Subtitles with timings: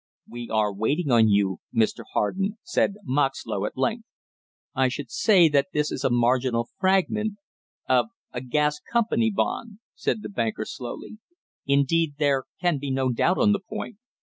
[0.27, 2.05] "We are waiting on you, Mr.
[2.13, 4.07] Harden," said Moxlow at length.
[4.73, 7.33] "I should say that this is a marginal fragment
[7.87, 11.19] of a Gas Company bond," said the banker slowly.
[11.67, 13.97] "Indeed there can be no doubt on the point.